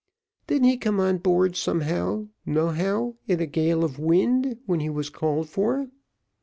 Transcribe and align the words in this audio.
Didn't 0.47 0.67
he 0.67 0.77
come 0.77 0.99
on 0.99 1.19
board 1.19 1.55
some 1.55 1.81
how 1.81 2.25
no 2.43 2.69
how 2.69 3.17
in 3.27 3.39
a 3.39 3.45
gale 3.45 3.83
of 3.83 3.99
wind 3.99 4.57
when 4.65 4.79
he 4.79 4.89
was 4.89 5.11
called 5.11 5.47
for? 5.47 5.89